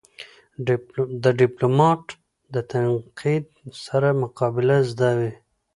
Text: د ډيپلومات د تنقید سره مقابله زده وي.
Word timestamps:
د 1.23 1.25
ډيپلومات 1.41 2.03
د 2.53 2.55
تنقید 2.71 3.45
سره 3.85 4.07
مقابله 4.21 4.75
زده 4.91 5.09
وي. 5.19 5.31